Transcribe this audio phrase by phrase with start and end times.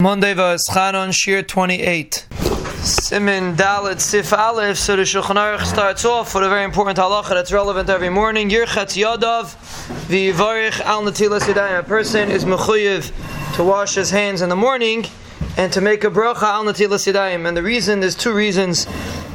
[0.00, 2.26] Monday V'Eschanon Shir 28.
[2.80, 4.78] Simin Dalit Sif Aleph.
[4.78, 8.48] So the Shulchan Aruch starts off with a very important halacha that's relevant every morning.
[8.48, 9.54] Yirchatz Yadav
[10.08, 11.80] V'Yivarich Al Natilas Yadayim.
[11.80, 13.12] A person is mechuyev
[13.56, 15.04] to wash his hands in the morning
[15.58, 17.46] and to make a bracha Al Natilas Yadayim.
[17.46, 18.86] And the reason, there's two reasons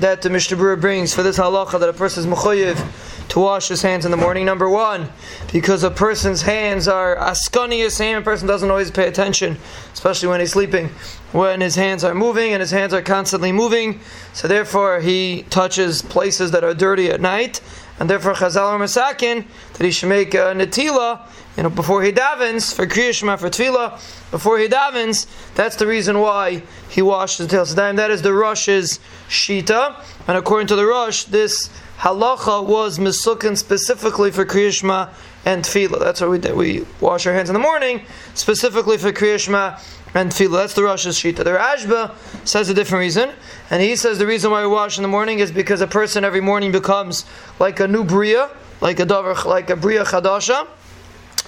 [0.00, 3.68] that the Mishnah Berurah brings for this halacha that a person is mechuyev to wash
[3.68, 4.44] his hands in the morning.
[4.44, 5.10] Number one,
[5.52, 9.56] because a person's hands are askanius hand, a person doesn't always pay attention,
[9.92, 10.88] especially when he's sleeping,
[11.32, 14.00] when his hands are moving and his hands are constantly moving.
[14.32, 17.60] So therefore, he touches places that are dirty at night,
[17.98, 21.20] and therefore Chazal are masakin that he should make a netila,
[21.56, 23.92] you know, before he davens for kriyashma for tefillah,
[24.30, 25.26] before he davens.
[25.54, 27.74] That's the reason why he washes the tails.
[27.74, 34.30] That is the Rosh's shita, and according to the Rosh, this halacha was misukin specifically
[34.30, 35.10] for kriyashma
[35.44, 36.00] and tefillah.
[36.00, 36.54] That's what we did.
[36.54, 38.02] We wash our hands in the morning
[38.34, 39.80] specifically for kriyashma
[40.14, 40.58] and tefillah.
[40.58, 41.44] That's the Rosh's shita.
[41.44, 42.14] The Rashba
[42.46, 43.30] says a different reason,
[43.70, 46.24] and he says the reason why we wash in the morning is because a person
[46.24, 47.24] every morning becomes
[47.58, 50.66] like a new bria, like a davar, like a bria chadasha.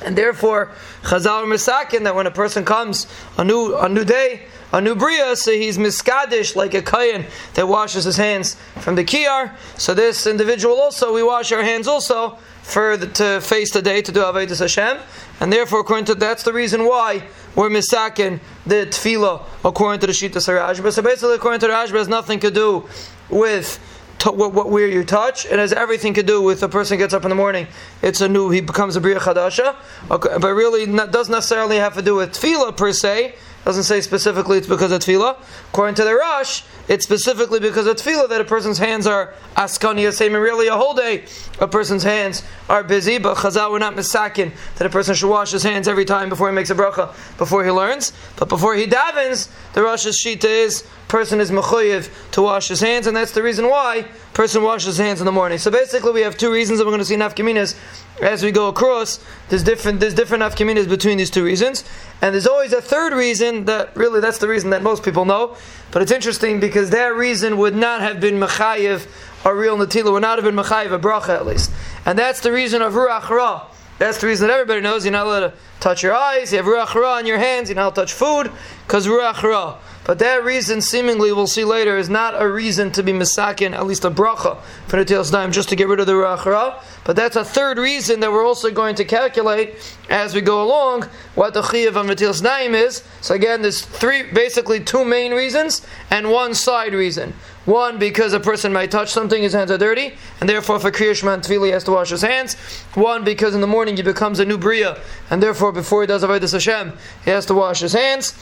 [0.04, 0.70] And therefore,
[1.02, 5.34] Chazal Misakin that when a person comes a new a new day, a new bria,
[5.34, 7.24] so he's miskadish like a kayan
[7.54, 9.52] that washes his hands from the kiyar.
[9.78, 14.02] So this individual also, we wash our hands also for the, to face the day
[14.02, 14.98] to do avodas Hashem,
[15.40, 17.22] and therefore, according to that's the reason why
[17.54, 20.92] we're misakin the tefillah according to the shitas Rashba.
[20.92, 22.86] So basically, according to the Rashba, has nothing to do
[23.30, 23.80] with
[24.18, 25.46] to, what, what, where you touch.
[25.46, 27.68] It has everything to do with the person gets up in the morning.
[28.02, 28.50] It's a new.
[28.50, 29.76] He becomes a bria chadasha,
[30.10, 33.34] okay, but really not, doesn't necessarily have to do with tefillah per se.
[33.68, 35.36] Doesn't say specifically it's because of tefillah.
[35.74, 40.10] According to the Rosh, it's specifically because of tefillah that a person's hands are askani
[40.10, 41.26] same and really a whole day
[41.60, 43.18] a person's hands are busy.
[43.18, 46.48] But Chazal we're not misakin that a person should wash his hands every time before
[46.48, 48.14] he makes a bracha before he learns.
[48.36, 53.06] But before he davens, the Rosh's shita is person is mechuyev to wash his hands,
[53.06, 54.08] and that's the reason why
[54.38, 55.58] person washes his hands in the morning.
[55.58, 57.74] So basically, we have two reasons that we're going to see nafkaminas
[58.22, 59.18] as we go across.
[59.48, 61.82] There's different there's different nafkaminas between these two reasons,
[62.22, 65.56] and there's always a third reason that really that's the reason that most people know.
[65.90, 69.08] But it's interesting because that reason would not have been mechayev
[69.44, 71.72] a real natila, would not have been mechayev a bracha at least,
[72.06, 73.66] and that's the reason of ruach ra.
[73.98, 76.66] That's the reason that everybody knows you're not allowed to touch your eyes, you have
[76.66, 78.52] ruach ra on your hands, you're not allowed to touch food,
[78.86, 79.78] because ruach ra.
[80.04, 83.86] But that reason, seemingly, we'll see later, is not a reason to be misakin, at
[83.86, 86.82] least a bracha, for the Natilas Daim, just to get rid of the ruach ra.
[87.04, 89.74] But that's a third reason that we're also going to calculate
[90.08, 91.02] as we go along
[91.34, 93.02] what the chiyav of Natilas Daim is.
[93.20, 97.34] So again, there's three, basically two main reasons and one side reason.
[97.68, 101.46] One, because a person might touch something, his hands are dirty, and therefore for Kriyashma
[101.46, 102.54] he has to wash his hands.
[102.94, 104.98] One, because in the morning he becomes a new Bria,
[105.28, 106.94] and therefore before he does Avodah Hashem,
[107.26, 108.32] he has to wash his hands.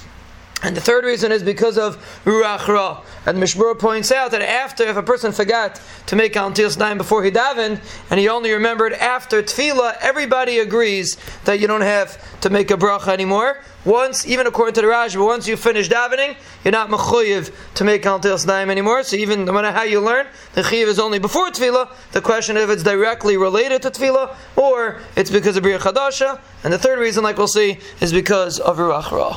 [0.62, 3.02] And the third reason is because of Ruach Ra.
[3.26, 7.22] And Mishmur points out that after, if a person forgot to make Al Nine before
[7.22, 7.80] he davened,
[8.10, 12.74] and he only remembered after Tefillah, everybody agrees that you don't have to make a
[12.74, 13.62] bracha anymore.
[13.84, 16.34] Once, even according to the Raj, but once you finish davening,
[16.64, 19.02] you're not mechuyev to make Al Nine anymore.
[19.02, 21.90] So even no matter how you learn, the chiyav is only before Tefillah.
[22.12, 26.40] The question if it's directly related to Tefillah, or it's because of Bria Chadasha.
[26.64, 29.24] And the third reason, like we'll see, is because of Ruach Ra.